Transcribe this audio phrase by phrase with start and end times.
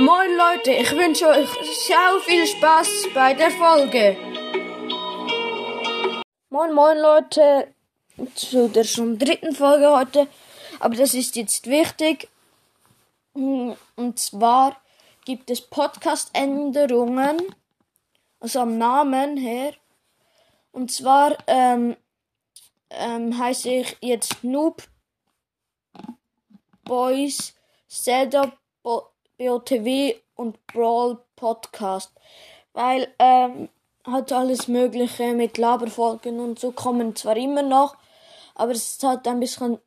[0.00, 1.50] Moin Leute, ich wünsche euch
[1.86, 4.16] sehr viel Spaß bei der Folge.
[6.48, 7.74] Moin Moin Leute,
[8.34, 10.26] zu der schon dritten Folge heute,
[10.78, 12.30] aber das ist jetzt wichtig.
[13.34, 14.80] Und zwar
[15.26, 17.54] gibt es Podcast-Änderungen,
[18.40, 19.74] also am Namen her.
[20.72, 21.94] Und zwar ähm,
[22.88, 24.82] ähm, heiße ich jetzt Noob
[26.84, 27.52] Boys
[27.86, 28.50] Zelda
[29.40, 32.12] BOTW und Brawl Podcast.
[32.74, 33.70] Weil ähm,
[34.06, 37.96] halt alles Mögliche mit Laberfolgen und so kommen zwar immer noch,
[38.54, 39.78] aber es ist halt ein bisschen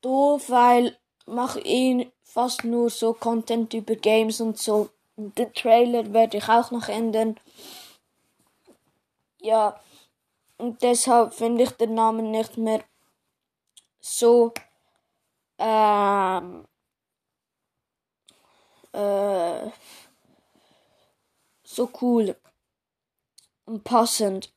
[0.00, 4.88] doof, weil mache ihn fast nur so Content über Games und so.
[5.16, 7.38] Den Trailer werde ich auch noch ändern.
[9.40, 9.78] Ja,
[10.56, 12.82] und deshalb finde ich den Namen nicht mehr
[14.00, 14.52] so
[15.58, 16.66] ähm,
[18.94, 19.70] äh,
[21.64, 22.36] so cool
[23.64, 24.52] und passend.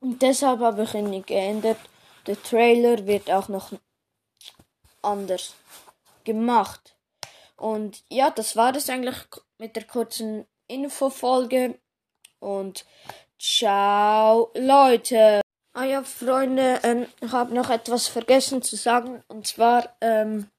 [0.00, 1.78] Und deshalb habe ich ihn nicht geändert.
[2.26, 3.72] Der Trailer wird auch noch
[5.02, 5.54] anders
[6.24, 6.96] gemacht.
[7.56, 9.16] Und ja, das war es eigentlich
[9.58, 11.78] mit der kurzen Infofolge.
[12.38, 12.84] Und
[13.38, 15.40] ciao, Leute.
[15.72, 19.22] Ah ja, Freunde, ähm, ich habe noch etwas vergessen zu sagen.
[19.28, 20.50] Und zwar ähm,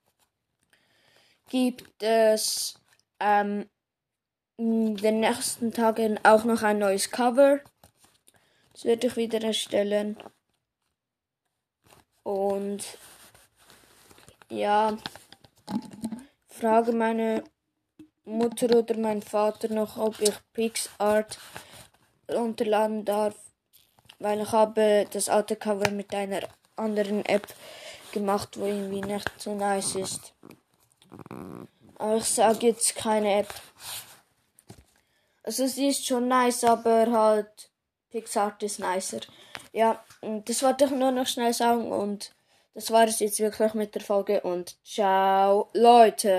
[1.50, 2.78] gibt es
[3.20, 3.70] ähm,
[4.58, 7.59] in den nächsten Tagen auch noch ein neues Cover.
[8.73, 10.17] Das werde ich wieder erstellen.
[12.23, 12.97] Und
[14.50, 14.97] ja,
[16.47, 17.44] frage meine
[18.25, 21.40] Mutter oder mein Vater noch, ob ich PixArt
[22.30, 23.36] runterladen darf
[24.20, 26.42] weil ich habe das alte Cover mit einer
[26.75, 27.47] anderen App
[28.12, 30.34] gemacht, wo irgendwie nicht so nice ist.
[32.00, 33.53] Aber ich sage jetzt keine App.
[35.44, 37.69] Also sie ist schon nice, aber halt
[38.09, 39.19] PixArt ist nicer.
[39.73, 42.31] Ja, das wollte ich nur noch schnell sagen und
[42.73, 46.29] das war es jetzt wirklich mit der Folge und ciao Leute.